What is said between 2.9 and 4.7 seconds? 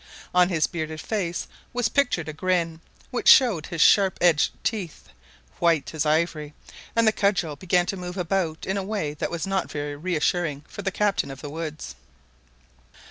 which showed his sharp edged